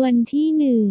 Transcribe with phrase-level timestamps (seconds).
[0.00, 0.88] วันที่หนึ่ง